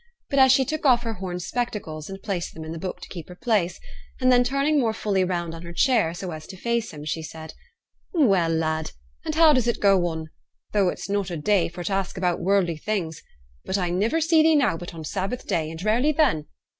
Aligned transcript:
But 0.31 0.51
she 0.51 0.65
took 0.65 0.83
off 0.83 1.03
her 1.03 1.13
horn 1.13 1.39
spectacles 1.39 2.09
and 2.09 2.23
placed 2.23 2.55
them 2.55 2.63
in 2.63 2.71
the 2.71 2.79
book 2.79 3.01
to 3.01 3.07
keep 3.09 3.29
her 3.29 3.35
place; 3.35 3.79
and 4.19 4.31
then 4.31 4.43
turning 4.43 4.79
more 4.79 4.93
fully 4.93 5.23
round 5.23 5.53
on 5.53 5.61
her 5.61 5.73
chair, 5.73 6.15
so 6.15 6.31
as 6.31 6.47
to 6.47 6.57
face 6.57 6.91
him, 6.91 7.05
she 7.05 7.21
said, 7.21 7.53
'Well, 8.11 8.49
lad! 8.49 8.93
and 9.23 9.35
how 9.35 9.53
does 9.53 9.67
it 9.67 9.79
go 9.79 10.07
on? 10.07 10.31
Though 10.71 10.89
it's 10.89 11.07
not 11.07 11.29
a 11.29 11.37
day 11.37 11.69
for 11.69 11.83
t' 11.83 11.93
ask 11.93 12.17
about 12.17 12.39
worldly 12.39 12.77
things. 12.77 13.21
But 13.63 13.77
I 13.77 13.91
niver 13.91 14.21
see 14.21 14.41
thee 14.41 14.55
now 14.55 14.75
but 14.75 14.95
on 14.95 15.03
Sabbath 15.03 15.45
day, 15.45 15.69
and 15.69 15.83
rarely 15.83 16.13
then. 16.13 16.47